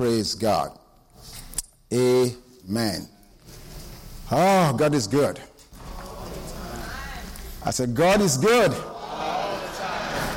[0.00, 0.78] Praise God.
[1.92, 3.06] Amen.
[4.32, 5.38] Oh, God is good.
[7.66, 8.72] I said, God is good.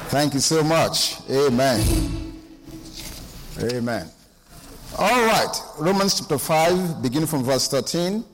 [0.10, 1.15] Thank you so much.
[1.29, 1.79] Amen.
[3.62, 4.10] Amen.
[4.99, 5.56] All right.
[5.80, 8.26] Romans chapter 5, beginning from verse 13.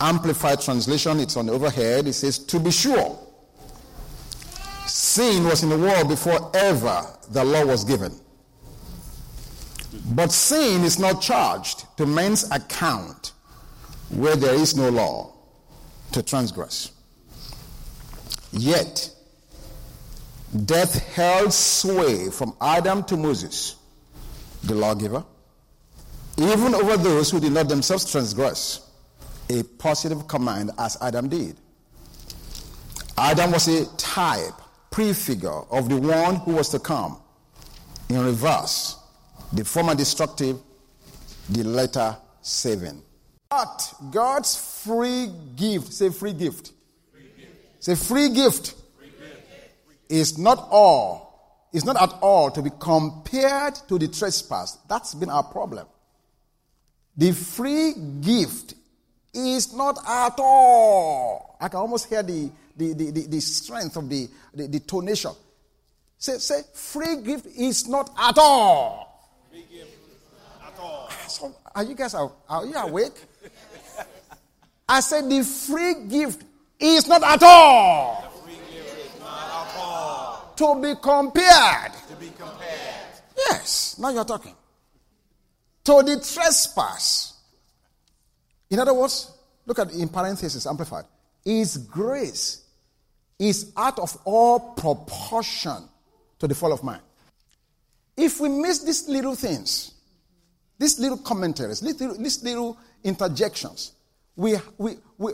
[0.00, 2.08] Amplified translation, it's on the overhead.
[2.08, 3.16] It says, To be sure,
[4.84, 8.18] sin was in the world before ever the law was given.
[10.06, 13.32] But sin is not charged to men's account
[14.10, 15.32] where there is no law
[16.12, 16.92] to transgress.
[18.52, 19.10] Yet,
[20.64, 23.76] death held sway from Adam to Moses,
[24.64, 25.24] the lawgiver,
[26.38, 28.88] even over those who did not themselves transgress
[29.50, 31.56] a positive command as Adam did.
[33.16, 34.54] Adam was a type,
[34.90, 37.18] prefigure of the one who was to come.
[38.08, 38.97] In reverse,
[39.52, 40.58] the former destructive,
[41.48, 43.02] the latter saving.
[43.48, 46.72] But God's free gift, say free gift.
[47.80, 48.74] Say free gift.
[48.98, 49.54] Free gift.
[50.08, 54.78] Is not all, is not at all to be compared to the trespass.
[54.88, 55.86] That's been our problem.
[57.16, 58.74] The free gift
[59.34, 61.56] is not at all.
[61.60, 65.34] I can almost hear the, the, the, the, the strength of the, the, the tonation.
[66.18, 69.07] Say, say, free gift is not at all.
[69.52, 69.90] Gift
[70.64, 71.10] at all.
[71.26, 73.12] So, are you guys are, are you awake?
[74.88, 76.42] I said the free gift
[76.78, 78.22] is not at all.
[78.22, 80.54] The free gift is not at all.
[80.56, 81.92] To be compared.
[82.08, 83.20] To be compared.
[83.36, 84.54] Yes, now you're talking.
[85.84, 87.38] To the trespass
[88.70, 89.30] in other words,
[89.66, 91.04] look at in parenthesis, amplified.
[91.44, 92.64] His grace
[93.38, 95.88] is out of all proportion
[96.38, 97.00] to the fall of man.
[98.18, 99.92] If we miss these little things,
[100.76, 103.92] these little commentaries, these little, these little interjections,
[104.34, 105.32] we, we, we,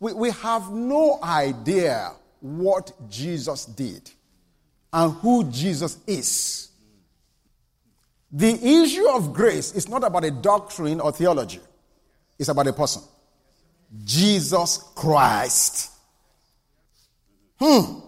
[0.00, 4.10] we, we have no idea what Jesus did
[4.92, 6.68] and who Jesus is.
[8.30, 11.60] The issue of grace is not about a doctrine or theology.
[12.38, 13.02] It's about a person.
[14.04, 15.90] Jesus Christ.
[17.58, 18.00] Hmm.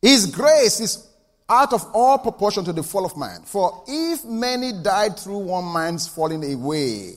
[0.00, 1.07] His grace is
[1.48, 3.42] out of all proportion to the fall of man.
[3.44, 7.14] For if many died through one man's falling away,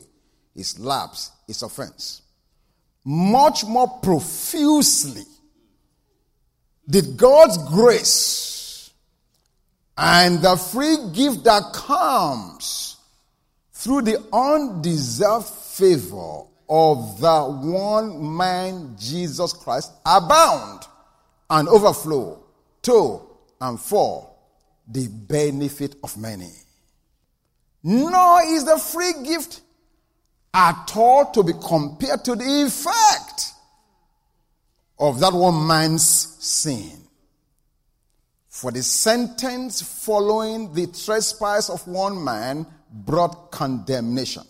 [0.55, 2.21] his lapse, his offense,
[3.03, 5.23] much more profusely
[6.89, 8.91] did God's grace
[9.97, 12.97] and the free gift that comes
[13.73, 20.87] through the undeserved favor of the one man Jesus Christ abound
[21.49, 22.41] and overflow
[22.83, 23.30] to
[23.61, 24.29] and for
[24.87, 26.51] the benefit of many.
[27.83, 29.61] Nor is the free gift
[30.53, 33.53] at all to be compared to the effect
[34.99, 36.05] of that one man's
[36.43, 36.97] sin.
[38.49, 44.43] For the sentence following the trespass of one man brought condemnation.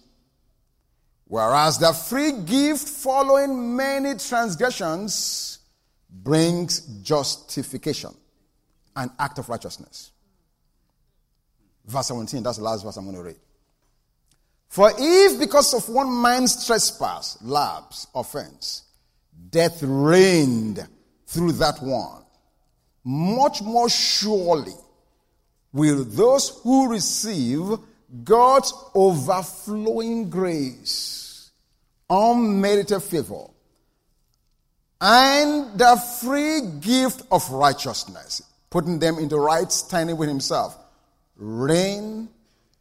[1.25, 5.59] Whereas the free gift following many transgressions
[6.09, 8.11] brings justification,
[8.95, 10.11] an act of righteousness.
[11.85, 13.39] Verse 17, that's the last verse I'm going to read.
[14.69, 18.83] For if because of one man's trespass, lapse, offense,
[19.49, 20.87] death reigned
[21.25, 22.23] through that one,
[23.03, 24.73] much more surely
[25.73, 27.61] will those who receive
[28.23, 31.21] God's overflowing grace
[32.11, 33.47] unmerited favor,
[34.99, 40.75] and the free gift of righteousness, putting them into right standing with Himself,
[41.35, 42.27] reign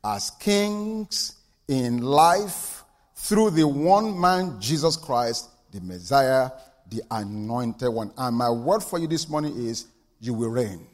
[0.02, 1.36] as kings
[1.68, 2.84] in life
[3.14, 6.50] through the one man, Jesus Christ, the Messiah,
[6.88, 8.12] the anointed one.
[8.16, 9.86] And my word for you this morning is
[10.20, 10.86] you will reign.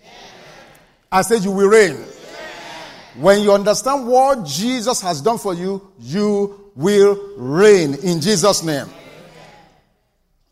[0.00, 0.12] Amen.
[1.12, 1.92] I said you will reign.
[1.92, 2.04] Amen.
[3.16, 8.86] When you understand what Jesus has done for you, you will reign in Jesus' name.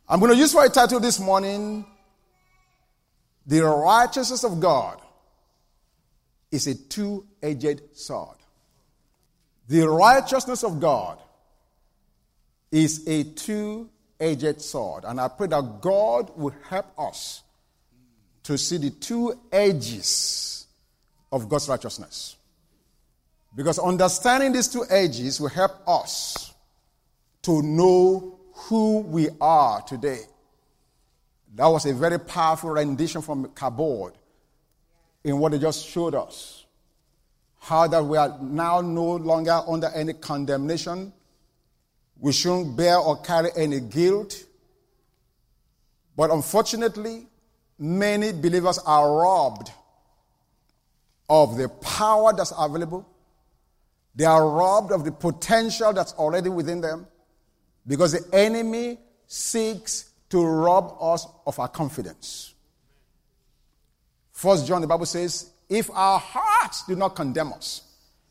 [0.09, 1.87] I'm going to use for a title this morning
[3.47, 5.01] The Righteousness of God
[6.51, 8.37] is a two edged sword.
[9.69, 11.19] The righteousness of God
[12.71, 13.89] is a two
[14.21, 15.05] edged sword.
[15.05, 17.43] And I pray that God will help us
[18.45, 20.67] to see the two edges
[21.31, 22.37] of God's righteousness.
[23.55, 26.55] Because understanding these two edges will help us
[27.43, 30.21] to know who we are today.
[31.55, 34.15] That was a very powerful rendition from Kabod
[35.25, 36.63] in what they just showed us.
[37.63, 41.13] how that we are now no longer under any condemnation.
[42.19, 44.35] We shouldn't bear or carry any guilt.
[46.17, 47.29] But unfortunately,
[47.79, 49.71] many believers are robbed
[51.29, 53.09] of the power that's available.
[54.17, 57.07] They are robbed of the potential that's already within them
[57.87, 62.55] because the enemy seeks to rob us of our confidence.
[64.33, 67.83] First John, the Bible says, if our hearts do not condemn us,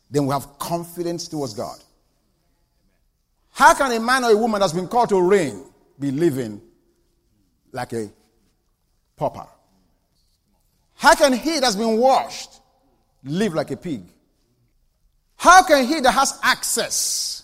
[0.09, 1.77] then we have confidence towards God.
[3.51, 5.63] How can a man or a woman that's been called to reign
[6.00, 6.59] be living
[7.71, 8.09] like a
[9.15, 9.45] pauper?
[10.95, 12.62] How can he that's been washed
[13.24, 14.06] live like a pig?
[15.36, 17.44] How can he that has access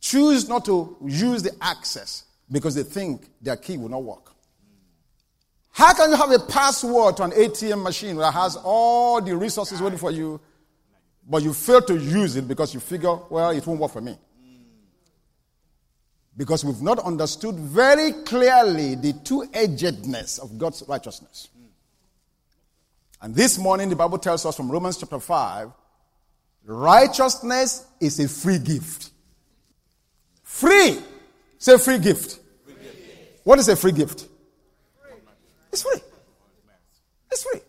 [0.00, 4.32] choose not to use the access because they think their key will not work?
[5.70, 9.80] How can you have a password to an ATM machine that has all the resources
[9.80, 10.40] waiting for you,
[11.28, 14.18] but you fail to use it because you figure, well, it won't work for me?
[16.36, 21.48] Because we've not understood very clearly the two edgedness of God's righteousness.
[23.20, 25.70] And this morning, the Bible tells us from Romans chapter 5
[26.64, 29.07] righteousness is a free gift.
[31.58, 31.76] Free.
[31.76, 32.40] Say free gift.
[32.64, 32.74] Free.
[33.44, 34.26] What is a free gift?
[35.72, 36.00] It's free.
[37.30, 37.60] It's free.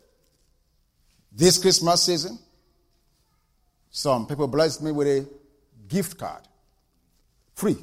[1.32, 2.40] This Christmas season,
[3.92, 5.28] some people blessed me with a
[5.88, 6.42] gift card.
[7.56, 7.78] Free.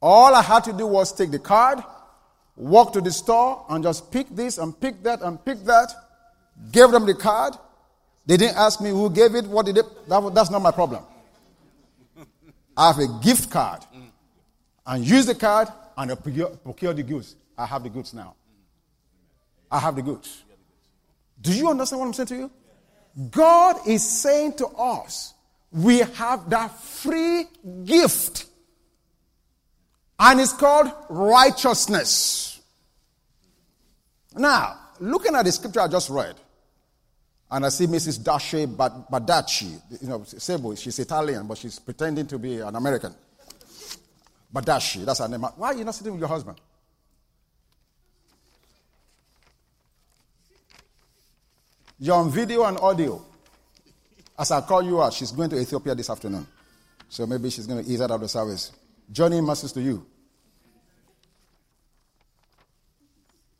[0.00, 1.82] All I had to do was take the card,
[2.56, 5.92] walk to the store, and just pick this and pick that and pick that.
[6.72, 7.54] Gave them the card.
[8.26, 9.86] They didn't ask me who gave it, what did it.
[10.08, 11.02] That, that's not my problem.
[12.76, 13.80] I have a gift card.
[14.90, 17.36] And use the card and procure, the goods.
[17.56, 18.34] I have the goods now.
[19.70, 20.42] I have the goods.
[21.40, 22.50] Do you understand what I'm saying to you?
[23.30, 25.32] God is saying to us,
[25.70, 27.44] we have that free
[27.84, 28.46] gift.
[30.18, 32.60] And it's called righteousness.
[34.34, 36.34] Now, looking at the scripture I just read,
[37.48, 38.18] and I see Mrs.
[38.18, 43.14] Dashi Badachi, you know, Sebo, she's Italian, but she's pretending to be an American.
[44.52, 45.42] Badashi, that's her name.
[45.42, 46.60] Why are you not sitting with your husband?
[51.98, 53.24] You're on video and audio.
[54.38, 56.46] As I call you out, she's going to Ethiopia this afternoon.
[57.08, 58.72] So maybe she's going to ease out of the service.
[59.12, 60.06] Johnny message to you.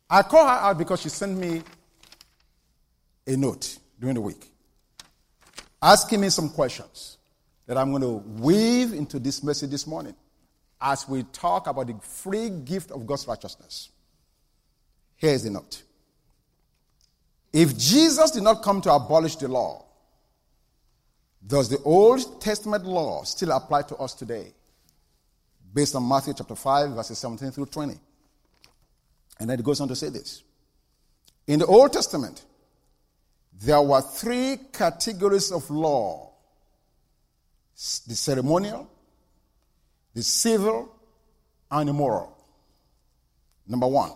[0.09, 1.61] I call her out because she sent me
[3.27, 4.51] a note during the week
[5.81, 7.17] asking me some questions
[7.65, 10.15] that I'm going to weave into this message this morning
[10.81, 13.89] as we talk about the free gift of God's righteousness.
[15.15, 15.83] Here's the note.
[17.53, 19.85] If Jesus did not come to abolish the law,
[21.45, 24.53] does the Old Testament law still apply to us today?
[25.73, 27.95] Based on Matthew chapter 5, verses 17 through 20.
[29.39, 30.43] And then it goes on to say this.
[31.47, 32.45] In the Old Testament,
[33.59, 36.31] there were three categories of law
[38.07, 38.87] the ceremonial,
[40.13, 40.93] the civil,
[41.69, 42.37] and the moral.
[43.67, 44.11] Number one,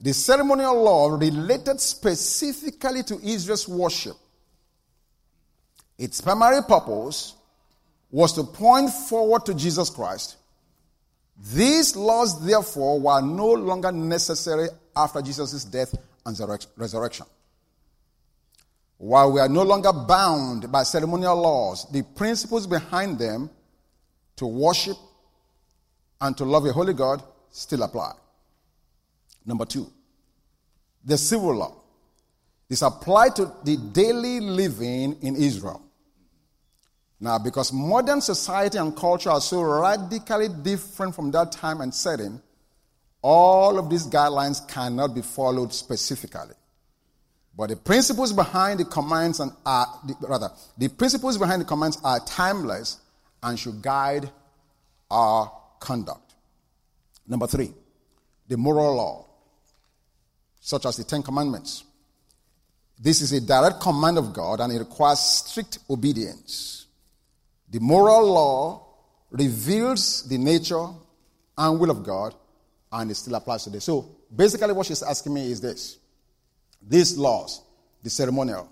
[0.00, 4.16] the ceremonial law related specifically to Israel's worship.
[5.98, 7.34] Its primary purpose
[8.10, 10.36] was to point forward to Jesus Christ.
[11.52, 16.38] These laws, therefore, were no longer necessary after Jesus' death and
[16.76, 17.26] resurrection.
[18.98, 23.50] While we are no longer bound by ceremonial laws, the principles behind them
[24.36, 24.96] to worship
[26.20, 28.12] and to love a holy God still apply.
[29.44, 29.90] Number two,
[31.04, 31.74] the civil law.
[32.68, 35.82] This applied to the daily living in Israel.
[37.20, 42.40] Now, because modern society and culture are so radically different from that time and setting,
[43.22, 46.54] all of these guidelines cannot be followed specifically.
[47.56, 49.86] But the principles behind the commands and are
[50.20, 52.98] rather the principles behind the commands are timeless
[53.42, 54.30] and should guide
[55.10, 56.34] our conduct.
[57.26, 57.72] Number three,
[58.48, 59.28] the moral law
[60.68, 61.84] such as the Ten Commandments.
[63.00, 66.86] This is a direct command of God and it requires strict obedience.
[67.70, 68.86] The moral law
[69.30, 70.86] reveals the nature
[71.56, 72.34] and will of God
[72.92, 73.78] and it still applies today.
[73.78, 75.98] So basically, what she's asking me is this
[76.86, 77.62] these laws,
[78.02, 78.70] the ceremonial,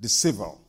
[0.00, 0.60] the civil,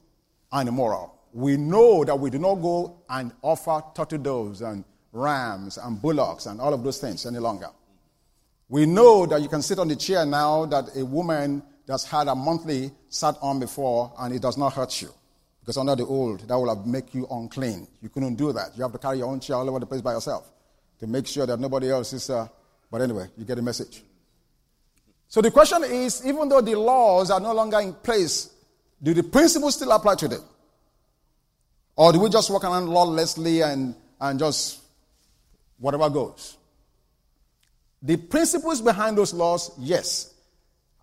[0.52, 4.84] and the moral, we know that we do not go and offer turtle doves and
[5.18, 7.70] rams and bullocks and all of those things any longer.
[8.70, 12.28] We know that you can sit on the chair now that a woman that's had
[12.28, 15.10] a monthly sat on before and it does not hurt you.
[15.62, 17.88] Because under the old, that will make you unclean.
[18.02, 18.72] You couldn't do that.
[18.76, 20.50] You have to carry your own chair all over the place by yourself
[21.00, 22.30] to make sure that nobody else is.
[22.30, 22.48] Uh,
[22.92, 24.02] but anyway, you get the message.
[25.28, 28.50] So the question is even though the laws are no longer in place,
[29.02, 30.38] do the principles still apply today?
[31.96, 34.80] Or do we just walk around lawlessly and, and just
[35.80, 36.58] whatever goes?
[38.02, 40.34] The principles behind those laws, yes,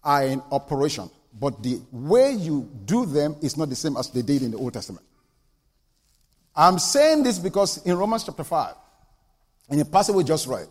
[0.02, 1.10] are in operation.
[1.38, 4.56] But the way you do them is not the same as they did in the
[4.56, 5.04] Old Testament.
[6.54, 8.74] I'm saying this because in Romans chapter 5,
[9.70, 10.68] in the passage we just read,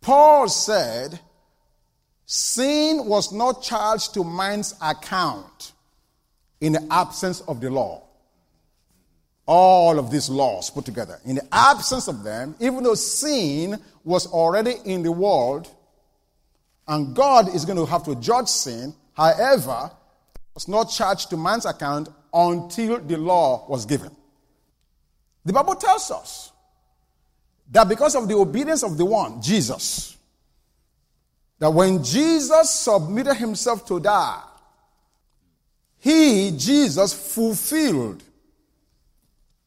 [0.00, 1.18] Paul said,
[2.24, 5.72] Sin was not charged to man's account
[6.60, 8.01] in the absence of the law.
[9.46, 11.20] All of these laws put together.
[11.24, 15.68] In the absence of them, even though sin was already in the world,
[16.86, 19.90] and God is going to have to judge sin, however,
[20.54, 24.14] was not charged to man's account until the law was given.
[25.44, 26.52] The Bible tells us
[27.70, 30.16] that because of the obedience of the one, Jesus,
[31.58, 34.42] that when Jesus submitted himself to die,
[35.98, 38.22] he, Jesus, fulfilled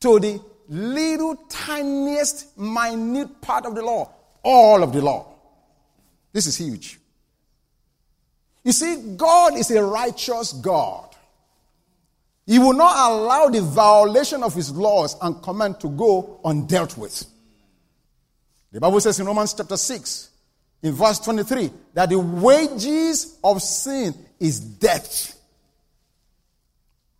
[0.05, 5.33] to the little tiniest, minute part of the law, all of the law.
[6.31, 6.99] This is huge.
[8.63, 11.15] You see, God is a righteous God.
[12.45, 17.25] He will not allow the violation of his laws and command to go undealt with.
[18.71, 20.29] The Bible says in Romans chapter 6,
[20.83, 25.39] in verse 23 that the wages of sin is death.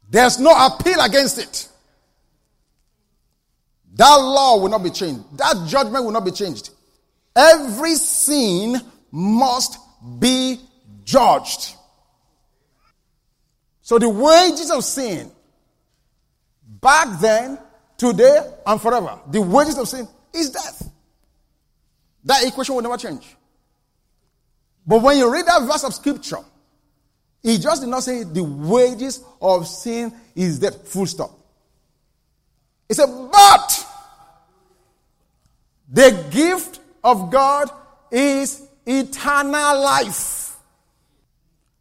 [0.08, 1.70] There's no appeal against it.
[3.96, 5.24] That law will not be changed.
[5.38, 6.70] That judgment will not be changed.
[7.36, 8.76] Every sin
[9.12, 9.78] must
[10.20, 10.60] be
[11.04, 11.76] judged.
[13.82, 15.32] So the wages of sin,
[16.82, 17.58] back then,
[17.98, 20.90] today, and forever, the wages of sin is death.
[22.26, 23.36] That equation will never change.
[24.86, 26.40] But when you read that verse of scripture,
[27.42, 31.45] he just did not say the wages of sin is death, full stop.
[32.88, 33.88] He said, but
[35.92, 37.70] the gift of God
[38.12, 40.56] is eternal life.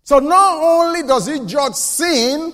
[0.02, 2.52] So not only does he judge sin,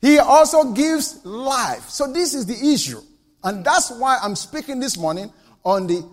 [0.00, 1.88] he also gives life.
[1.88, 3.00] So this is the issue.
[3.42, 5.32] And that's why I'm speaking this morning
[5.64, 6.06] on the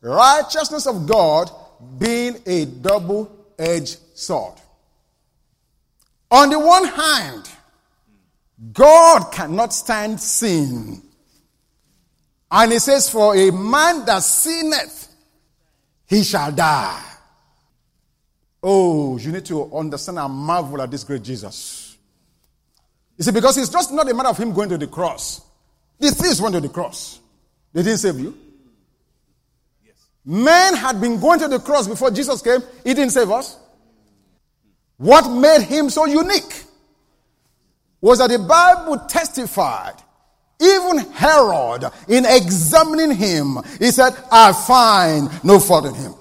[0.00, 1.50] righteousness of God
[1.98, 4.54] being a double edged sword.
[6.30, 7.48] On the one hand,
[8.72, 11.02] God cannot stand sin.
[12.50, 15.12] And he says, For a man that sinneth,
[16.06, 17.02] he shall die.
[18.62, 21.96] Oh, you need to understand and marvel at this great Jesus.
[23.16, 25.42] You see, because it's just not a matter of him going to the cross.
[25.98, 27.20] The thieves went to the cross.
[27.72, 28.36] They didn't save you.
[29.84, 29.94] Yes.
[30.24, 32.60] Men had been going to the cross before Jesus came.
[32.84, 33.58] He didn't save us.
[34.96, 36.64] What made him so unique
[38.04, 39.94] was that the Bible testified,
[40.60, 46.14] even Herod, in examining him, he said, I find no fault in him.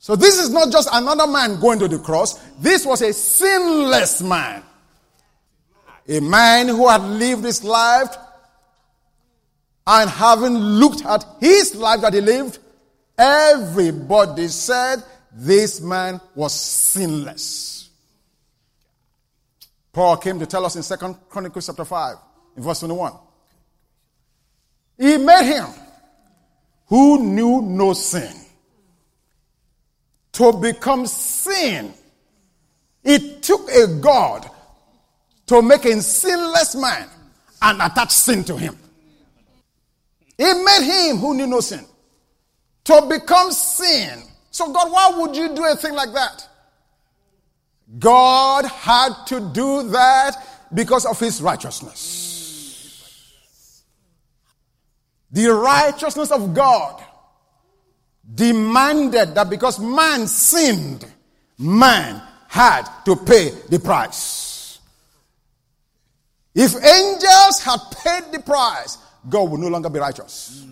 [0.00, 2.40] So this is not just another man going to the cross.
[2.58, 4.64] This was a sinless man.
[6.08, 8.16] A man who had lived his life
[9.86, 12.58] and having looked at his life that he lived,
[13.16, 17.81] everybody said this man was sinless.
[19.92, 22.16] Paul came to tell us in Second Chronicles chapter 5,
[22.56, 23.12] in verse 21.
[24.98, 25.66] He made him
[26.86, 28.32] who knew no sin
[30.32, 31.92] to become sin.
[33.04, 34.48] It took a God
[35.46, 37.08] to make a sinless man
[37.60, 38.78] and attach sin to him.
[40.38, 41.84] He made him who knew no sin
[42.84, 44.22] to become sin.
[44.50, 46.48] So, God, why would you do a thing like that?
[47.98, 50.36] God had to do that
[50.72, 52.22] because of his righteousness.
[55.30, 57.02] The righteousness of God
[58.34, 61.06] demanded that because man sinned,
[61.58, 64.78] man had to pay the price.
[66.54, 68.98] If angels had paid the price,
[69.28, 70.64] God would no longer be righteous.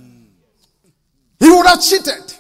[1.38, 2.34] He would have cheated.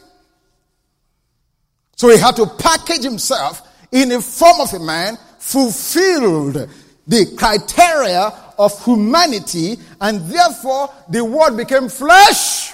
[1.96, 6.68] So he had to package himself in the form of a man, fulfilled
[7.06, 12.72] the criteria of humanity, and therefore the word became flesh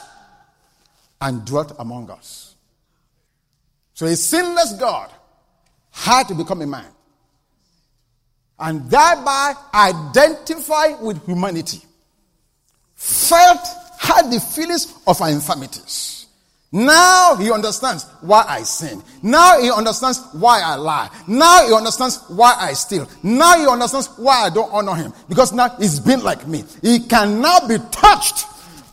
[1.20, 2.54] and dwelt among us.
[3.94, 5.10] So a sinless God
[5.90, 6.92] had to become a man.
[8.58, 11.82] and thereby identify with humanity.
[12.94, 13.60] Felt,
[13.98, 16.15] had the feelings of our infirmities.
[16.72, 19.02] Now he understands why I sin.
[19.22, 21.08] Now he understands why I lie.
[21.28, 23.08] Now he understands why I steal.
[23.22, 25.12] Now he understands why I don't honor him.
[25.28, 26.64] Because now he's been like me.
[26.82, 28.46] He can now be touched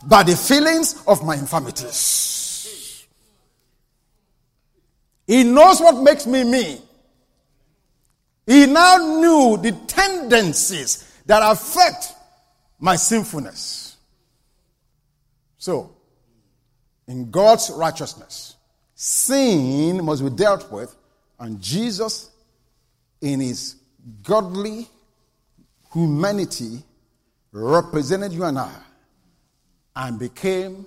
[0.06, 3.06] by the feelings of my infirmities.
[5.26, 6.80] He knows what makes me me.
[8.46, 12.12] He now knew the tendencies that affect
[12.78, 13.96] my sinfulness.
[15.56, 15.96] So,
[17.06, 18.56] in God's righteousness.
[18.94, 20.94] Sin must be dealt with,
[21.38, 22.30] and Jesus,
[23.20, 23.76] in his
[24.22, 24.88] godly
[25.92, 26.82] humanity,
[27.52, 28.74] represented you and I
[29.96, 30.86] and became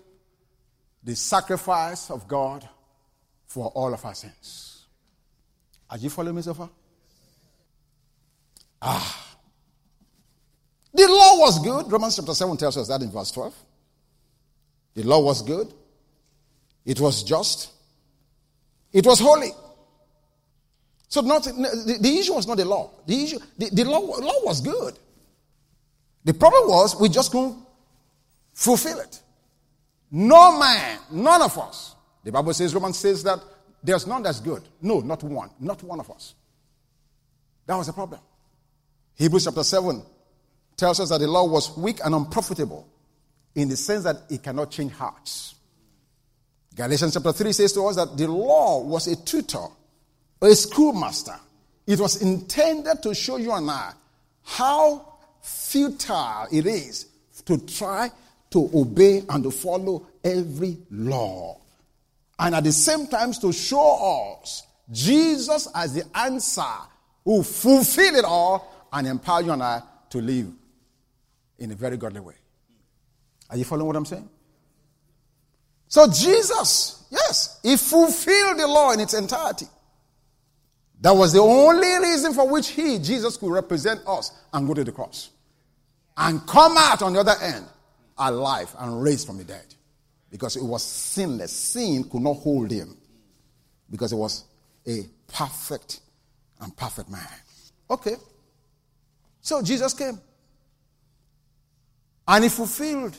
[1.04, 2.68] the sacrifice of God
[3.46, 4.86] for all of our sins.
[5.90, 6.70] Are you following me so far?
[8.82, 9.38] Ah.
[10.94, 11.92] The law was good.
[11.92, 13.56] Romans chapter 7 tells us that in verse 12.
[14.96, 15.74] The law was good.
[16.88, 17.70] It was just.
[18.94, 19.52] It was holy.
[21.10, 22.92] So not, the, the issue was not the law.
[23.06, 24.98] The issue, the, the law, law was good.
[26.24, 27.58] The problem was we just couldn't
[28.54, 29.22] fulfill it.
[30.10, 31.94] No man, none of us.
[32.24, 33.40] The Bible says, Romans says that
[33.84, 34.64] there's none that's good.
[34.82, 35.50] No, not one.
[35.60, 36.36] Not one of us.
[37.66, 38.22] That was the problem.
[39.16, 40.02] Hebrews chapter 7
[40.78, 42.88] tells us that the law was weak and unprofitable
[43.56, 45.56] in the sense that it cannot change hearts.
[46.78, 49.66] Galatians chapter 3 says to us that the law was a tutor,
[50.40, 51.36] a schoolmaster.
[51.88, 53.94] It was intended to show you and I
[54.44, 57.08] how futile it is
[57.46, 58.12] to try
[58.52, 61.60] to obey and to follow every law.
[62.38, 66.62] And at the same time, to show us Jesus as the answer
[67.26, 69.82] who fulfill it all and empower you and I
[70.12, 70.52] to live
[71.58, 72.36] in a very godly way.
[73.50, 74.30] Are you following what I'm saying?
[75.88, 79.68] So Jesus, yes, he fulfilled the law in its entirety.
[81.02, 84.84] That was the only reason for which he, Jesus, could represent us and go to
[84.84, 85.30] the cross.
[86.18, 87.66] And come out on the other end
[88.18, 89.66] alive and raised from the dead.
[90.32, 91.52] Because it was sinless.
[91.52, 92.98] Sin could not hold him.
[93.90, 94.44] Because it was
[94.88, 96.02] a perfect
[96.60, 97.22] and perfect man.
[97.90, 98.16] Okay.
[99.42, 100.20] So Jesus came.
[102.28, 103.16] And he fulfilled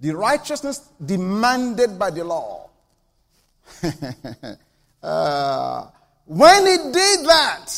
[0.00, 2.70] the righteousness demanded by the law.
[5.02, 5.86] uh,
[6.26, 7.72] when he did that,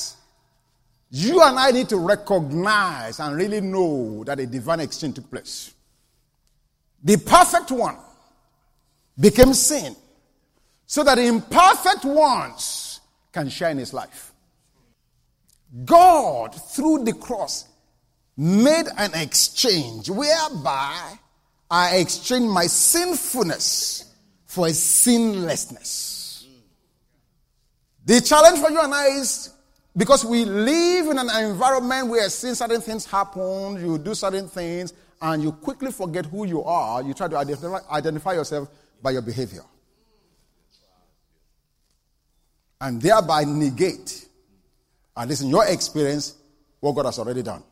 [1.11, 5.73] you and I need to recognize and really know that a divine exchange took place.
[7.03, 7.97] The perfect one
[9.19, 9.95] became sin
[10.87, 13.01] so that the imperfect ones
[13.33, 14.33] can share in his life.
[15.85, 17.67] God, through the cross,
[18.37, 21.19] made an exchange whereby
[21.71, 24.15] I exchange my sinfulness
[24.47, 26.47] for a sinlessness.
[28.05, 29.53] The challenge for you and I is
[29.95, 34.95] because we live in an environment where seeing certain things happen, you do certain things,
[35.21, 37.03] and you quickly forget who you are.
[37.03, 38.69] You try to identify, identify yourself
[39.03, 39.63] by your behavior.
[42.81, 44.29] And thereby negate,
[45.17, 46.37] at least in your experience,
[46.81, 47.65] what God has already done.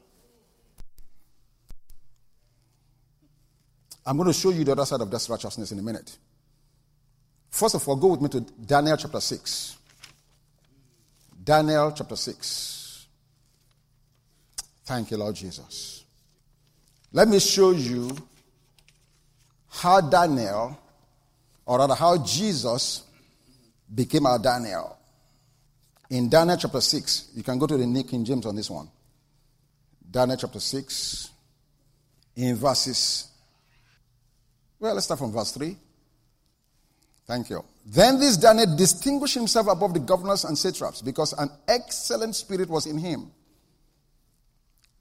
[4.07, 6.17] I'm going to show you the other side of this righteousness in a minute.
[7.51, 9.77] First of all, go with me to Daniel chapter 6.
[11.43, 13.07] Daniel chapter 6.
[14.85, 16.05] Thank you, Lord Jesus.
[17.13, 18.17] Let me show you
[19.69, 20.79] how Daniel,
[21.65, 23.03] or rather, how Jesus
[23.93, 24.97] became our Daniel.
[26.11, 28.89] In Daniel chapter 6, you can go to the New King James on this one.
[30.09, 31.31] Daniel chapter 6,
[32.37, 33.29] in verses
[34.79, 35.77] well, let's start from verse 3.
[37.27, 37.65] Thank you.
[37.85, 42.87] Then this Daniel distinguished himself above the governors and satraps because an excellent spirit was
[42.87, 43.31] in him.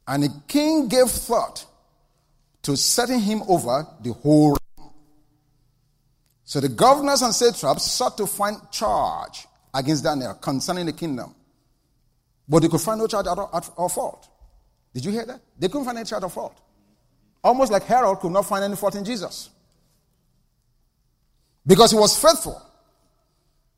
[0.08, 1.66] And the king gave thought
[2.64, 4.94] to setting him over the whole realm.
[6.44, 11.36] So the governors and satraps sought to find charge against Daniel concerning the kingdom.
[12.48, 13.26] But they could find no charge
[13.76, 14.30] or fault.
[14.94, 15.42] Did you hear that?
[15.60, 16.60] They couldn't find any charge or fault.
[17.44, 19.50] Almost like Herod could not find any fault in Jesus.
[21.66, 22.62] Because he was faithful.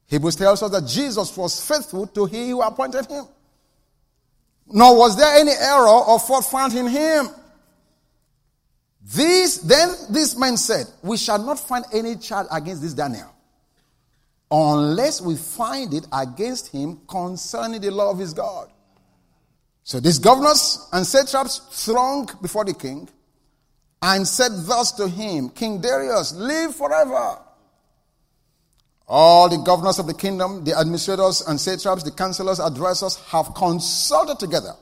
[0.08, 3.26] Hebrews tells us that Jesus was faithful to he who appointed him.
[4.68, 7.30] Nor was there any error or fault found in him.
[9.02, 13.34] This, then this man said, We shall not find any charge against this Daniel,
[14.52, 18.70] unless we find it against him concerning the law of his God.
[19.84, 23.08] So these governors and satraps thronged before the king
[24.02, 27.40] and said thus to him, King Darius, live forever.
[29.08, 34.38] All the governors of the kingdom, the administrators and satraps, the counselors, advisors have consulted
[34.38, 34.74] together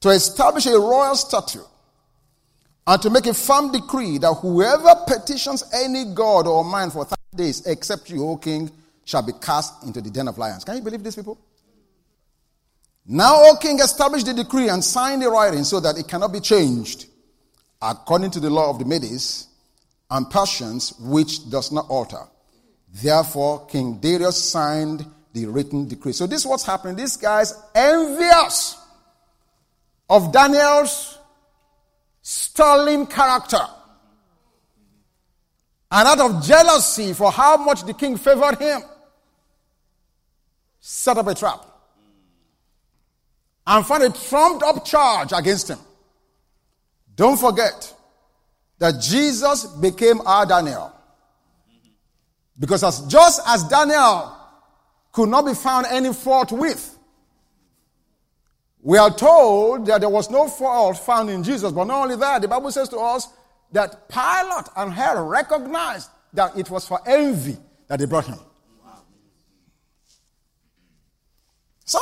[0.00, 1.66] to establish a royal statute
[2.86, 7.16] and to make a firm decree that whoever petitions any god or man for 30
[7.34, 8.70] days except you, O king,
[9.04, 10.64] shall be cast into the den of lions.
[10.64, 11.38] Can you believe these people?
[13.06, 16.40] Now, O king, establish the decree and sign the writing so that it cannot be
[16.40, 17.06] changed
[17.82, 19.48] according to the law of the Medes
[20.10, 22.22] and Persians, which does not alter.
[22.92, 26.12] Therefore, King Darius signed the written decree.
[26.12, 26.96] So, this is what's happening.
[26.96, 28.76] These guys envious
[30.08, 31.18] of Daniel's
[32.22, 33.60] sterling character.
[35.90, 38.82] And out of jealousy for how much the king favored him,
[40.80, 41.64] set up a trap
[43.66, 45.78] and found a trumped up charge against him.
[47.14, 47.94] Don't forget
[48.78, 50.92] that Jesus became our Daniel.
[52.58, 54.36] Because as just as Daniel
[55.12, 56.96] could not be found any fault with,
[58.82, 61.72] we are told that there was no fault found in Jesus.
[61.72, 63.28] But not only that, the Bible says to us
[63.72, 67.56] that Pilate and Herod recognized that it was for envy
[67.88, 68.38] that they brought him.
[71.84, 72.00] So,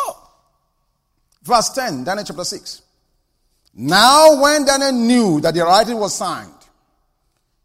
[1.43, 2.83] verse 10, Daniel chapter 6.
[3.75, 6.51] Now, when Daniel knew that the writing was signed,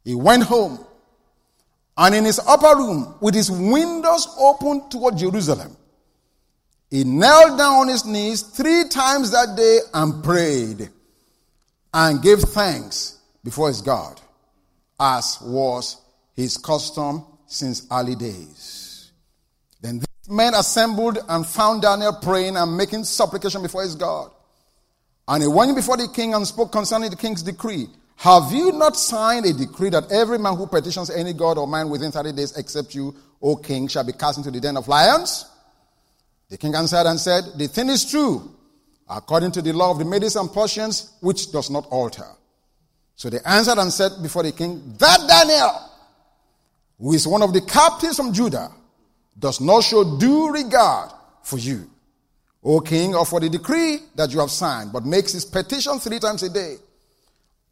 [0.03, 0.85] he went home
[1.97, 5.75] and in his upper room, with his windows open toward Jerusalem,
[6.89, 10.89] he knelt down on his knees three times that day and prayed
[11.93, 14.19] and gave thanks before his God,
[14.99, 15.97] as was
[16.35, 19.11] his custom since early days.
[19.81, 24.31] Then these men assembled and found Daniel praying and making supplication before his God.
[25.27, 27.87] And he went before the king and spoke concerning the king's decree.
[28.21, 31.89] Have you not signed a decree that every man who petitions any god or man
[31.89, 35.49] within 30 days except you, O king, shall be cast into the den of lions?
[36.47, 38.55] The king answered and said, The thing is true,
[39.09, 42.27] according to the law of the Medes and Persians, which does not alter.
[43.15, 45.81] So they answered and said before the king, That Daniel,
[46.99, 48.69] who is one of the captives from Judah,
[49.39, 51.09] does not show due regard
[51.41, 51.89] for you,
[52.63, 56.19] O king, or for the decree that you have signed, but makes his petition three
[56.19, 56.75] times a day.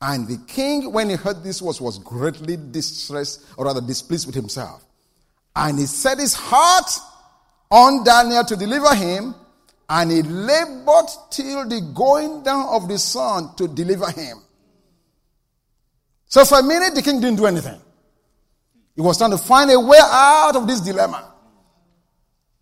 [0.02, 4.36] And the king, when he heard this, was, was greatly distressed, or rather displeased with
[4.36, 4.86] himself.
[5.56, 6.90] And he set his heart
[7.70, 9.36] on Daniel to deliver him,
[9.90, 14.38] and he labored till the going down of the sun to deliver him.
[16.28, 17.82] So for a minute, the king didn't do anything.
[18.96, 21.34] He was trying to find a way out of this dilemma.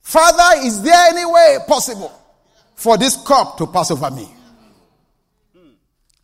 [0.01, 2.11] Father, is there any way possible
[2.75, 4.29] for this cup to pass over me?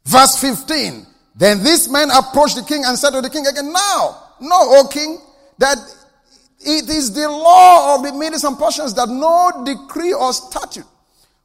[0.05, 1.07] Verse 15.
[1.35, 4.87] Then this man approached the king and said to the king again, Now, no, O
[4.91, 5.19] king,
[5.57, 5.77] that
[6.59, 10.85] it is the law of the Medes and Persians that no decree or statute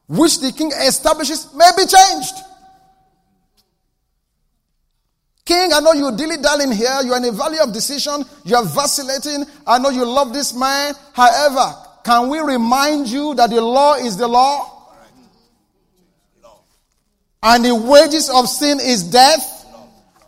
[0.09, 2.35] which the king establishes may be changed.
[5.45, 7.01] King, I know you're dilly dallying here.
[7.05, 8.25] You're in a valley of decision.
[8.45, 9.45] You're vacillating.
[9.67, 10.95] I know you love this man.
[11.15, 14.78] However, can we remind you that the law is the law?
[17.43, 19.55] And the wages of sin is death.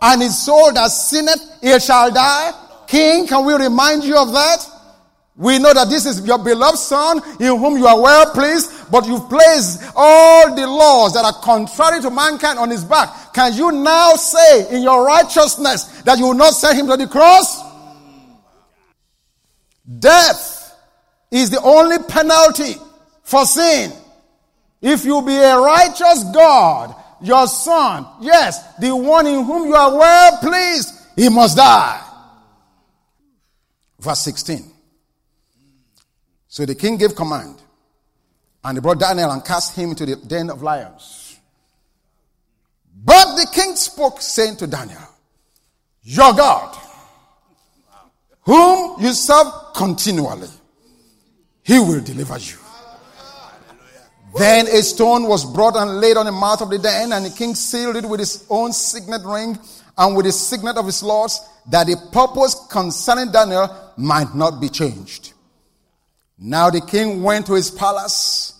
[0.02, 2.52] And his soul that sinneth, it shall die.
[2.86, 4.66] King, can we remind you of that?
[5.36, 9.06] We know that this is your beloved son in whom you are well pleased, but
[9.06, 13.32] you've placed all the laws that are contrary to mankind on his back.
[13.32, 17.06] Can you now say in your righteousness that you will not send him to the
[17.06, 17.62] cross?
[19.98, 20.76] Death
[21.30, 22.74] is the only penalty
[23.22, 23.92] for sin.
[24.82, 29.96] If you be a righteous God, your son, yes, the one in whom you are
[29.96, 32.02] well pleased, he must die.
[33.98, 34.70] Verse 16.
[36.48, 37.60] So the king gave command,
[38.64, 41.38] and they brought Daniel and cast him into the den of lions.
[43.02, 45.00] But the king spoke, saying to Daniel,
[46.02, 46.76] Your God,
[48.42, 50.48] whom you serve continually,
[51.62, 52.59] he will deliver you.
[54.36, 57.30] Then a stone was brought and laid on the mouth of the den, and the
[57.30, 59.58] king sealed it with his own signet ring
[59.98, 64.68] and with the signet of his lords, that the purpose concerning Daniel might not be
[64.68, 65.32] changed.
[66.38, 68.54] Now the king went to his palace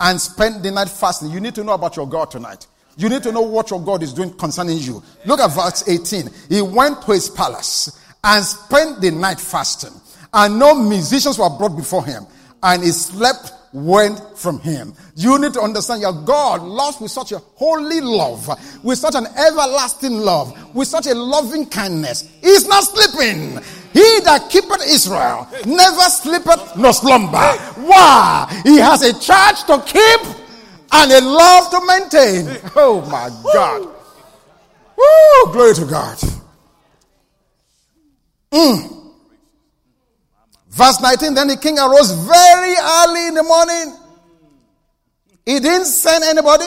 [0.00, 1.30] and spent the night fasting.
[1.30, 2.66] You need to know about your God tonight.
[2.96, 5.02] You need to know what your God is doing concerning you.
[5.26, 6.30] Look at verse 18.
[6.48, 9.92] He went to his palace and spent the night fasting.
[10.32, 12.26] And no musicians were brought before him.
[12.62, 14.94] And he slept went from him.
[15.14, 18.48] You need to understand your God loves with such a holy love,
[18.82, 22.28] with such an everlasting love, with such a loving kindness.
[22.40, 23.62] He's not sleeping.
[23.92, 27.38] He that keepeth Israel never sleepeth nor slumber.
[27.86, 28.62] Why?
[28.64, 30.36] He has a charge to keep
[30.92, 32.72] and a love to maintain.
[32.76, 33.94] Oh my God.
[34.96, 35.52] Woo!
[35.52, 36.18] Glory to God.
[38.50, 38.95] Mm.
[40.76, 43.96] Verse 19 Then the king arose very early in the morning.
[45.46, 46.66] He didn't send anybody.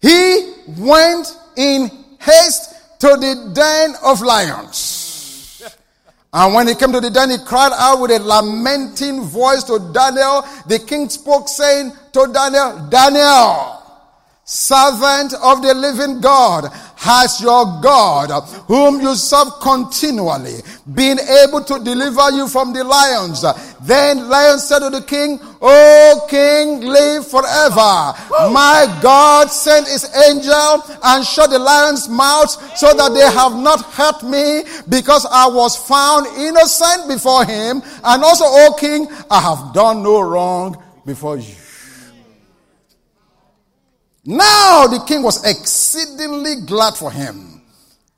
[0.00, 5.62] He went in haste to the den of lions.
[6.32, 9.78] And when he came to the den, he cried out with a lamenting voice to
[9.92, 10.42] Daniel.
[10.66, 13.79] The king spoke, saying to Daniel, Daniel,
[14.50, 18.30] servant of the living God, has your God,
[18.66, 20.58] whom you serve continually,
[20.92, 23.44] been able to deliver you from the lions?
[23.80, 28.12] Then lion said to the king, O king, live forever.
[28.50, 33.80] My God sent his angel and shut the lions' mouths so that they have not
[33.94, 37.82] hurt me because I was found innocent before him.
[38.02, 41.54] And also, O king, I have done no wrong before you.
[44.24, 47.62] Now the king was exceedingly glad for him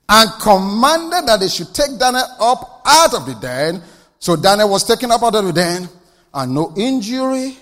[0.09, 3.83] and commanded that they should take Daniel up out of the den.
[4.19, 5.89] So Daniel was taken up out of the den,
[6.35, 7.57] and no injury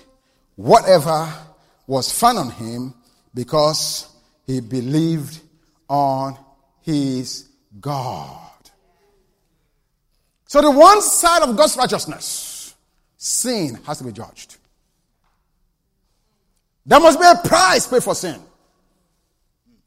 [0.55, 1.31] whatever
[1.87, 2.93] was found on him
[3.33, 4.07] because
[4.45, 5.39] he believed
[5.87, 6.37] on
[6.81, 7.47] his
[7.79, 8.37] God.
[10.47, 12.75] So the one side of God's righteousness,
[13.17, 14.57] sin has to be judged.
[16.91, 18.37] There must be a price paid for sin.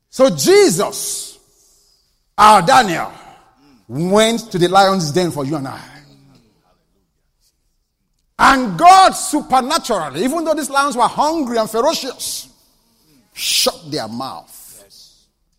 [0.08, 1.38] So Jesus,
[2.38, 3.12] our Daniel,
[3.86, 5.86] went to the lion's den for you and I.
[8.38, 12.48] And God supernaturally, even though these lions were hungry and ferocious,
[13.34, 14.50] shut their mouth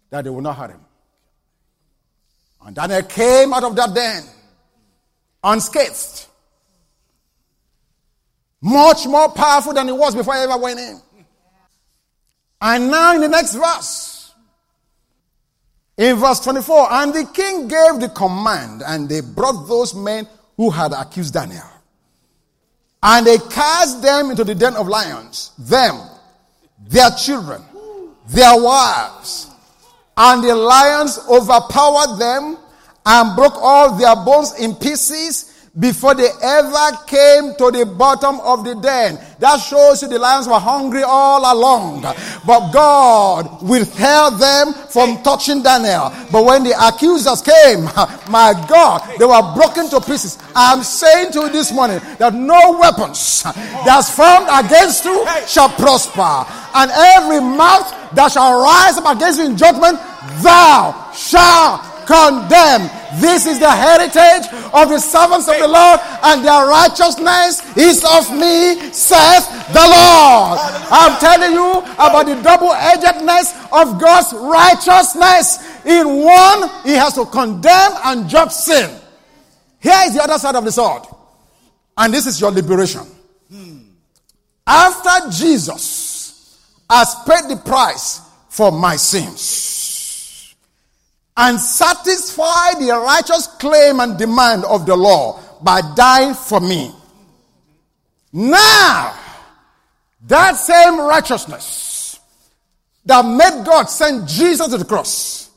[0.10, 0.82] that they would not hurt him.
[2.66, 4.24] And Daniel came out of that den
[5.44, 6.26] unscathed.
[8.62, 11.02] Much more powerful than he was before he ever went in.
[12.62, 14.34] And now in the next verse,
[15.98, 20.70] in verse 24, and the king gave the command, and they brought those men who
[20.70, 21.64] had accused Daniel.
[23.02, 26.02] And they cast them into the den of lions, them,
[26.88, 27.62] their children,
[28.28, 29.52] their wives.
[30.18, 32.58] And the lions overpowered them
[33.06, 38.64] and broke all their bones in pieces before they ever came to the bottom of
[38.64, 39.20] the den.
[39.40, 42.02] That shows you the lions were hungry all along.
[42.48, 46.14] But God withheld them from touching Daniel.
[46.32, 47.84] But when the accusers came,
[48.32, 50.38] my God, they were broken to pieces.
[50.56, 56.50] I'm saying to you this morning that no weapons that's formed against you shall prosper.
[56.74, 60.00] And every mouth that shall rise up against you in judgment,
[60.42, 62.90] thou shalt condemn.
[63.20, 68.32] This is the heritage of the servants of the Lord, and their righteousness is of
[68.32, 70.60] me, saith the Lord.
[70.90, 75.86] I'm telling you about the double edgedness of God's righteousness.
[75.86, 78.90] In one, He has to condemn and judge sin.
[79.80, 81.04] Here is the other side of the sword.
[81.98, 83.04] And this is your liberation.
[84.68, 89.75] After Jesus has paid the price for my sins
[91.38, 96.92] and satisfy the righteous claim and demand of the law by dying for me.
[98.32, 99.18] Now,
[100.28, 102.20] that same righteousness
[103.06, 105.50] that made God send Jesus to the cross,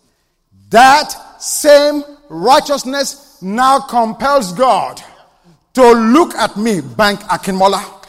[0.70, 5.00] that same righteousness now compels God
[5.74, 8.06] to look at me, Bank Akinmola,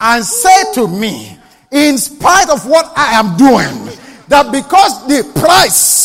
[0.00, 1.38] and say to me,
[1.70, 3.96] in spite of what I am doing,
[4.28, 6.03] that because the price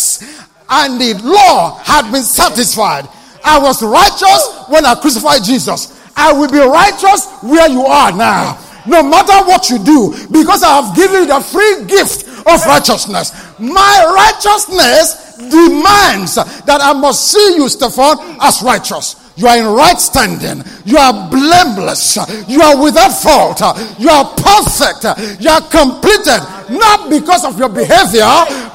[0.69, 3.07] and the law had been satisfied.
[3.43, 5.95] I was righteous when I crucified Jesus.
[6.15, 8.59] I will be righteous where you are now.
[8.87, 13.31] No matter what you do, because I have given you the free gift of righteousness.
[13.59, 19.28] My righteousness demands that I must see you, Stefan, as righteous.
[19.39, 20.65] You are in right standing.
[20.83, 22.19] You are blameless.
[22.49, 23.61] You are without fault.
[23.97, 25.07] You are perfect.
[25.39, 26.43] You are completed.
[26.69, 28.27] Not because of your behavior,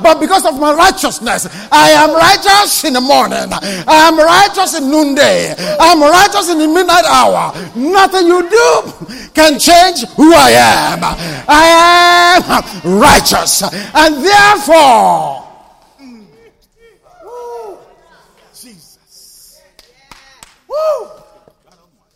[0.03, 1.47] but because of my righteousness.
[1.71, 3.53] I am righteous in the morning.
[3.53, 5.53] I am righteous in noonday.
[5.53, 7.53] I am righteous in the midnight hour.
[7.77, 8.93] Nothing you do
[9.35, 10.51] can change who I
[10.97, 11.01] am.
[11.47, 13.63] I am righteous.
[13.95, 15.45] And therefore,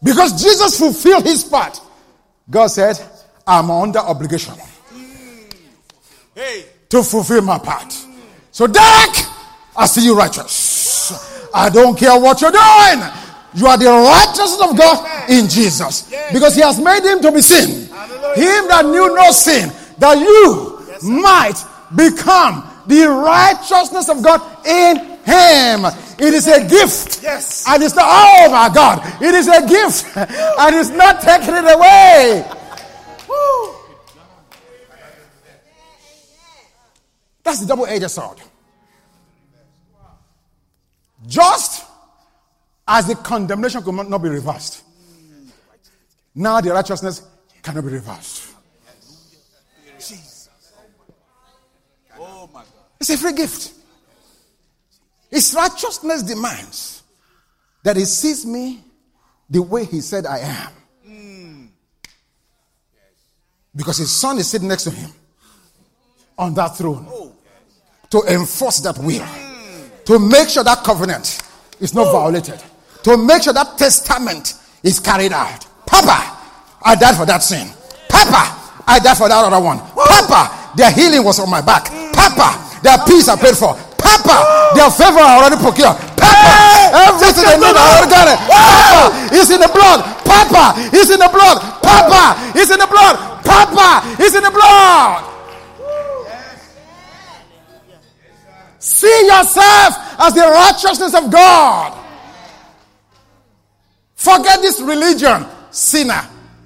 [0.03, 1.81] Because Jesus fulfilled his part.
[2.49, 2.99] God said,
[3.47, 4.55] I'm under obligation
[6.89, 7.93] to fulfill my part.
[8.51, 9.17] So, Derek,
[9.77, 11.49] I see you righteous.
[11.55, 13.03] I don't care what you're doing.
[13.55, 16.13] You are the righteousness of God in Jesus.
[16.33, 17.87] Because he has made him to be sin.
[18.35, 21.57] Him that knew no sin, that you might
[21.95, 25.85] become the righteousness of God in him.
[26.19, 27.23] It is a gift.
[27.23, 27.65] Yes.
[27.69, 30.17] And it's not, oh my God, it is a gift.
[30.17, 32.45] and it's not taking it away.
[33.29, 33.75] Woo.
[37.43, 38.39] That's the double edged sword.
[41.27, 41.85] Just
[42.87, 44.83] as the condemnation could not be reversed,
[46.35, 47.23] now the righteousness
[47.63, 48.55] cannot be reversed.
[49.99, 50.49] Jesus.
[52.19, 52.69] Oh my God.
[53.01, 53.78] It's a free gift.
[55.31, 57.03] His righteousness demands
[57.83, 58.83] that he sees me
[59.51, 61.73] the way he said I am.
[63.75, 65.11] Because his son is sitting next to him
[66.37, 67.07] on that throne
[68.11, 69.25] to enforce that will,
[70.05, 71.43] to make sure that covenant
[71.79, 72.63] is not violated,
[73.05, 75.67] to make sure that testament is carried out.
[75.87, 76.37] Papa,
[76.83, 77.69] I died for that sin.
[78.09, 79.79] Papa, I died for that other one.
[79.79, 81.85] Papa, their healing was on my back.
[82.13, 83.79] Papa, their peace I paid for.
[84.09, 85.97] Papa, their favor already procured.
[86.17, 86.53] Papa,
[87.13, 88.39] everything they need already got it.
[88.49, 90.01] Papa, is in the blood.
[90.25, 91.61] Papa, is in the blood.
[91.85, 93.45] Papa, is in the blood.
[93.45, 95.25] Papa, is in the blood.
[98.79, 101.93] See yourself as the righteousness of God.
[104.15, 106.23] Forget this religion, sinner,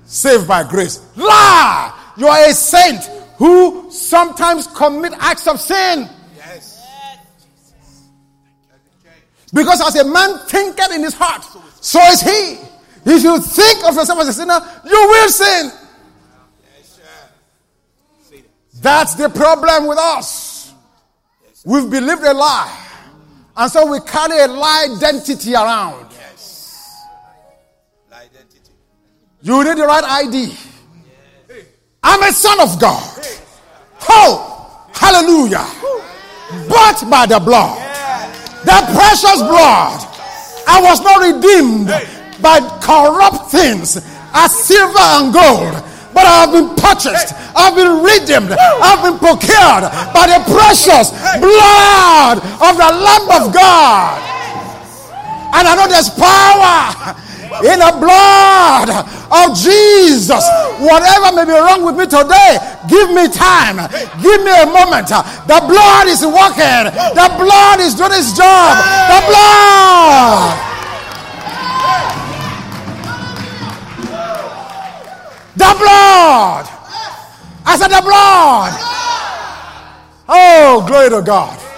[0.07, 1.01] saved by grace.
[1.17, 1.93] La!
[2.17, 3.05] You are a saint
[3.37, 6.09] who sometimes commit acts of sin.
[9.53, 11.45] Because as a man thinketh in his heart,
[11.81, 12.59] so is he.
[13.05, 15.73] If you think of yourself as a sinner, you will sin.
[18.81, 20.73] That's the problem with us.
[21.65, 22.79] We've believed a lie.
[23.57, 26.09] And so we carry a lie identity around.
[29.43, 30.57] You need the right ID.
[32.03, 33.27] I'm a son of God.
[34.09, 35.67] Oh, hallelujah.
[36.69, 37.92] Bought by the blood.
[38.65, 39.99] The precious blood.
[40.67, 41.89] I was not redeemed
[42.41, 43.97] by corrupt things
[44.35, 45.75] as silver and gold.
[46.15, 47.33] But I have been purchased.
[47.57, 48.53] I've been redeemed.
[48.53, 54.21] I've been procured by the precious blood of the Lamb of God.
[55.55, 57.17] And I know there's power
[57.61, 58.89] in the blood
[59.29, 60.45] of Jesus.
[60.81, 62.57] Whatever may be wrong with me today,
[62.89, 63.77] give me time.
[64.23, 65.09] Give me a moment.
[65.09, 66.89] The blood is working.
[67.13, 68.81] The blood is doing its job.
[69.13, 70.57] The blood.
[75.55, 76.65] The blood.
[77.65, 78.73] I said the blood.
[80.29, 81.72] Oh, glory to God.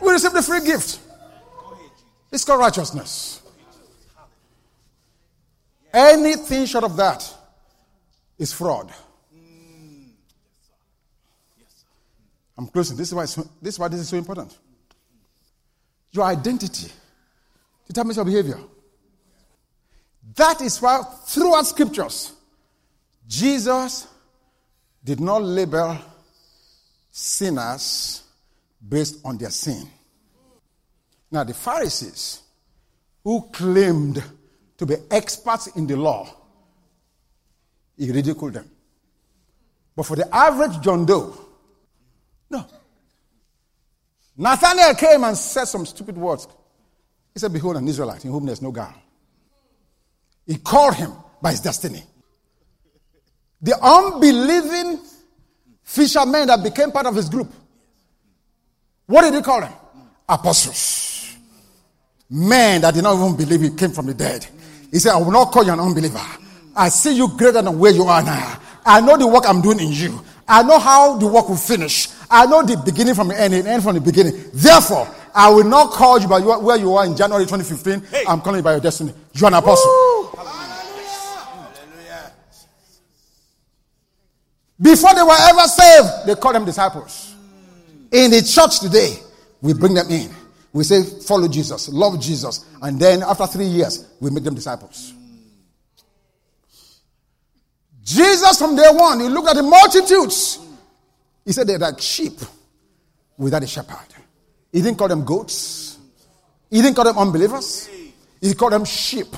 [0.00, 1.00] We receive the free gift.
[2.32, 3.42] It's called righteousness.
[5.92, 7.34] Anything short of that
[8.38, 8.92] is fraud.
[12.56, 12.96] I'm closing.
[12.96, 14.56] This is why, this is why this is so important.
[16.12, 16.92] Your identity
[17.86, 18.58] determines your behavior.
[20.36, 22.32] That is why, throughout scriptures,
[23.26, 24.06] Jesus
[25.02, 25.96] did not label
[27.10, 28.22] sinners
[28.86, 29.88] based on their sin.
[31.30, 32.42] Now, the Pharisees,
[33.22, 34.22] who claimed
[34.78, 36.28] to be experts in the law,
[37.96, 38.70] he ridiculed them.
[39.94, 41.36] But for the average John Doe,
[42.48, 42.66] no.
[44.36, 46.48] Nathanael came and said some stupid words.
[47.34, 48.94] He said, Behold, an Israelite in whom there's no guile.
[50.46, 52.02] He called him by his destiny.
[53.62, 54.98] The unbelieving
[55.82, 57.52] fishermen that became part of his group
[59.10, 59.72] what did he call them?
[60.28, 61.36] Apostles.
[62.30, 64.46] Men that did not even believe he came from the dead.
[64.92, 66.22] He said, I will not call you an unbeliever.
[66.76, 68.60] I see you greater than where you are now.
[68.86, 70.20] I know the work I'm doing in you.
[70.46, 72.06] I know how the work will finish.
[72.30, 74.44] I know the beginning from the end and end from the beginning.
[74.54, 78.02] Therefore, I will not call you by where you are in January 2015.
[78.12, 78.24] Hey.
[78.28, 79.12] I'm calling you by your destiny.
[79.32, 80.30] You're an apostle.
[84.80, 87.29] Before they were ever saved, they called them disciples.
[88.12, 89.18] In the church today,
[89.60, 90.30] we bring them in.
[90.72, 92.64] We say, follow Jesus, love Jesus.
[92.80, 95.12] And then after three years, we make them disciples.
[98.02, 100.58] Jesus, from day one, he looked at the multitudes.
[101.44, 102.38] He said they're like sheep
[103.36, 104.14] without a shepherd.
[104.72, 105.98] He didn't call them goats.
[106.70, 107.88] He didn't call them unbelievers.
[108.40, 109.28] He called them sheep.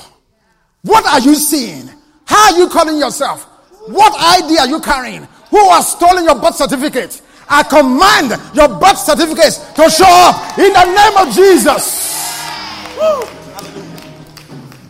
[0.83, 1.89] What are you seeing?
[2.25, 3.45] How are you calling yourself?
[3.89, 5.27] What idea are you carrying?
[5.51, 7.20] Who has stolen your birth certificate?
[7.55, 12.09] I command your birth certificates to show up in the name of Jesus.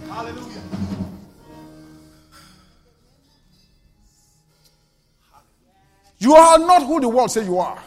[0.09, 0.63] Hallelujah.
[6.19, 7.83] You are not who the world say you are.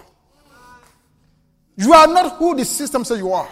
[1.78, 3.50] You are not who the system say you are.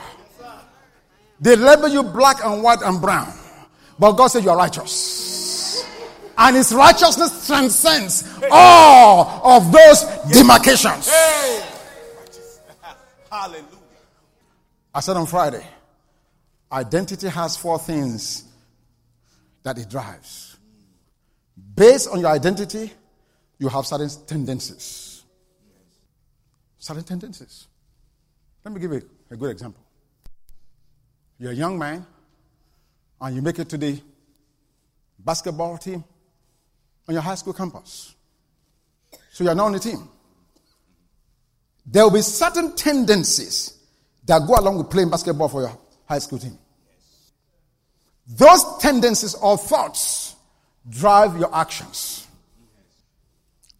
[1.39, 3.31] They label you black and white and brown.
[3.97, 5.32] But God says you are righteous.
[6.37, 11.09] And his righteousness transcends all of those demarcations.
[13.31, 13.65] Hallelujah.
[14.93, 15.65] I said on Friday,
[16.71, 18.43] identity has four things
[19.63, 20.57] that it drives.
[21.75, 22.91] Based on your identity,
[23.57, 25.23] you have certain tendencies.
[26.77, 27.67] Certain tendencies.
[28.63, 29.81] Let me give you a good example.
[31.39, 32.05] You're a young man,
[33.19, 33.99] and you make it to the
[35.19, 36.03] basketball team
[37.07, 38.15] on your high school campus.
[39.31, 40.07] So you're now on the team.
[41.85, 43.77] There will be certain tendencies
[44.25, 45.77] that go along with playing basketball for your
[46.07, 46.57] high school team.
[48.27, 50.35] Those tendencies or thoughts
[50.89, 52.27] drive your actions.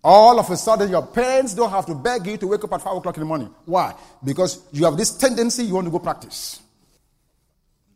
[0.03, 2.82] All of a sudden, your parents don't have to beg you to wake up at
[2.82, 3.53] 5 o'clock in the morning.
[3.65, 3.95] Why?
[4.21, 6.61] Because you have this tendency you want to go practice.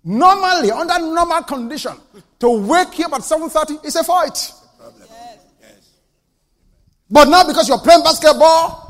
[0.06, 1.92] Normally, under normal condition,
[2.40, 4.54] to wake you up at 7.30 is a fight.
[7.10, 8.88] But now because you're playing basketball,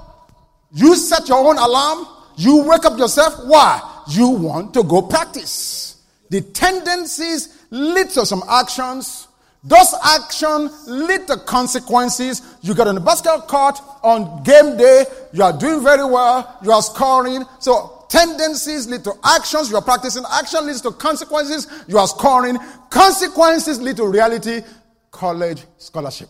[0.72, 3.46] you set your own alarm, you wake up yourself.
[3.46, 3.82] Why?
[4.10, 6.02] You want to go practice.
[6.30, 9.28] The tendencies lead to some actions.
[9.64, 12.42] Those actions lead to consequences.
[12.62, 15.06] You get on the basketball court on game day.
[15.34, 16.58] You are doing very well.
[16.64, 17.44] You are scoring.
[17.60, 19.70] So tendencies lead to actions.
[19.70, 20.24] You are practicing.
[20.32, 21.68] Action leads to consequences.
[21.88, 22.58] You are scoring.
[22.90, 24.62] Consequences lead to reality.
[25.12, 26.30] College scholarship.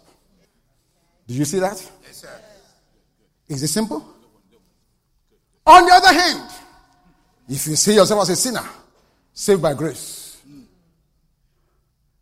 [1.28, 1.91] Do you see that?
[2.03, 2.41] Yes, sir.
[3.49, 4.05] Is it simple?
[5.65, 6.49] On the other hand,
[7.49, 8.63] if you see yourself as a sinner,
[9.34, 10.41] saved by grace,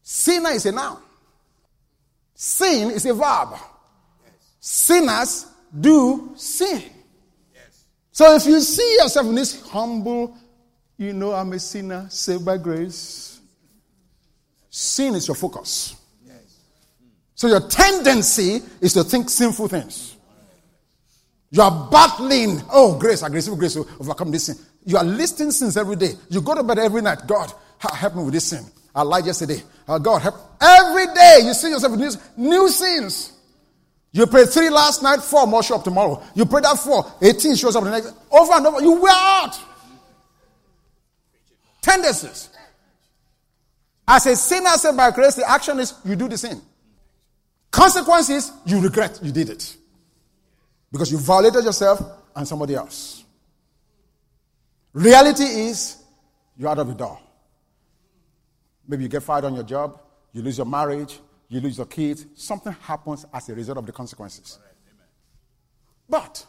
[0.02, 0.98] sinner is a noun.
[2.34, 3.56] Sin is a verb.
[4.60, 5.46] Sinners
[5.80, 6.84] do sin.
[8.12, 10.38] So if you see yourself in this humble,
[10.98, 13.40] you know, I'm a sinner, saved by grace,
[14.70, 15.96] sin is your focus.
[17.36, 20.16] So your tendency is to think sinful things.
[21.52, 24.58] You are battling, oh, grace, aggressive grace to overcome this sin.
[24.86, 26.14] You are listing sins every day.
[26.30, 27.20] You go to bed every night.
[27.28, 28.66] God, help me with this sin.
[28.94, 29.62] I lied yesterday.
[29.88, 30.36] Oh, God, help.
[30.62, 32.00] Every day you see yourself with
[32.38, 33.34] new, new sins.
[34.14, 36.24] You prayed three last night, four more show up tomorrow.
[36.36, 38.14] You prayed that four, 18 shows up the next.
[38.32, 39.60] Over and over, you wear out.
[41.82, 42.50] Tendencies.
[44.08, 46.62] As a sinner saved by grace, the action is you do the sin.
[47.76, 49.76] Consequences, you regret you did it.
[50.90, 52.02] Because you violated yourself
[52.34, 53.26] and somebody else.
[54.94, 56.02] Reality is
[56.56, 57.20] you're out of the door.
[58.88, 60.00] Maybe you get fired on your job,
[60.32, 61.20] you lose your marriage,
[61.50, 62.26] you lose your kids.
[62.36, 64.58] Something happens as a result of the consequences.
[66.08, 66.46] But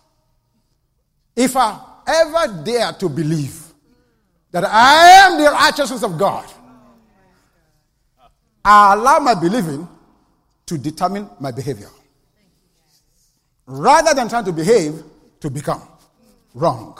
[1.34, 3.66] if I ever dare to believe
[4.52, 6.48] that I am the righteousness of God,
[8.64, 9.88] I allow my believing
[10.66, 11.90] to determine my behavior.
[13.66, 15.02] Rather than trying to behave
[15.40, 15.82] to become
[16.54, 16.98] wrong.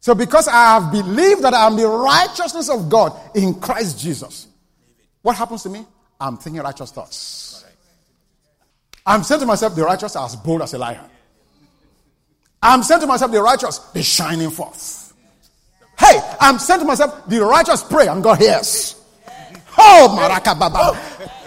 [0.00, 4.48] So, because I have believed that I am the righteousness of God in Christ Jesus,
[5.22, 5.86] what happens to me?
[6.20, 7.64] I'm thinking righteous thoughts.
[9.06, 11.04] I'm saying to myself, the righteous are as bold as a lion.
[12.62, 15.12] I'm saying to myself, the righteous, be shining forth.
[15.98, 19.00] Hey, I'm saying to myself, the righteous pray and God hears.
[19.76, 20.98] Oh, Maraka Baba.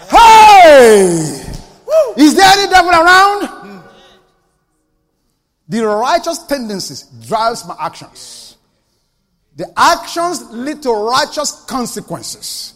[0.10, 1.44] Hey!
[2.18, 3.84] Is there any devil around?
[5.70, 8.58] The righteous tendencies drives my actions.
[9.56, 12.74] The actions lead to righteous consequences.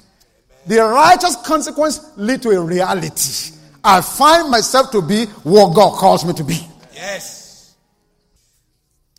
[0.66, 3.56] The righteous consequence lead to a reality.
[3.84, 6.60] I find myself to be what God calls me to be.
[6.94, 7.76] Yes.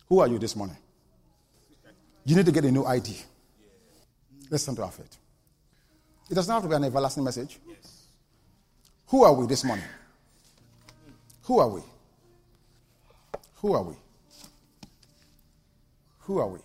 [0.08, 0.76] Who are you this morning?
[2.24, 3.16] You need to get a new ID.
[4.50, 5.16] Listen to our faith.
[6.30, 7.58] It doesn't have to be an everlasting message.
[9.12, 9.84] Who are we this morning?
[11.42, 11.82] Who are we?
[13.56, 13.94] Who are we?
[16.20, 16.60] Who are we?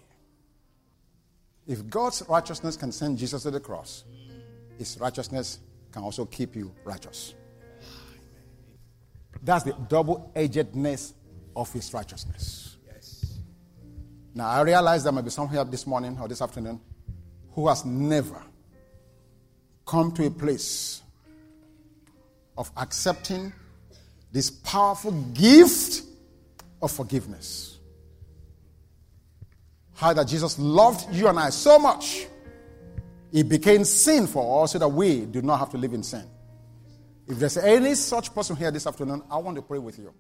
[1.68, 4.06] If God's righteousness can send Jesus to the cross,
[4.78, 5.60] his righteousness
[5.92, 7.34] can also keep you righteous.
[9.44, 11.16] That's the double edgedness
[11.54, 12.78] of his righteousness.
[12.86, 13.40] Yes.
[14.34, 16.80] Now, I realize there might be some here this morning or this afternoon
[17.52, 18.42] who has never
[19.86, 21.02] come to a place
[22.58, 23.54] of accepting
[24.32, 26.04] this powerful gift
[26.82, 27.78] of forgiveness.
[29.96, 32.28] How that Jesus loved you and I so much,
[33.32, 36.26] he became sin for us so that we do not have to live in sin.
[37.28, 40.14] If there's any such person here this afternoon, I want to pray with you.